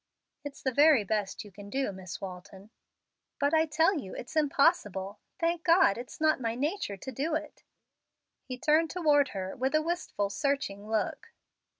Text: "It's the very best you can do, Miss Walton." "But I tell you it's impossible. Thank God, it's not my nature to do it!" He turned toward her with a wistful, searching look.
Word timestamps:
"It's 0.43 0.63
the 0.63 0.71
very 0.73 1.03
best 1.03 1.43
you 1.45 1.51
can 1.51 1.69
do, 1.69 1.91
Miss 1.91 2.19
Walton." 2.19 2.71
"But 3.37 3.53
I 3.53 3.67
tell 3.67 3.99
you 3.99 4.15
it's 4.15 4.35
impossible. 4.35 5.19
Thank 5.37 5.63
God, 5.63 5.95
it's 5.95 6.19
not 6.19 6.41
my 6.41 6.55
nature 6.55 6.97
to 6.97 7.11
do 7.11 7.35
it!" 7.35 7.61
He 8.43 8.57
turned 8.57 8.89
toward 8.89 9.27
her 9.29 9.55
with 9.55 9.75
a 9.75 9.81
wistful, 9.83 10.31
searching 10.31 10.87
look. 10.89 11.33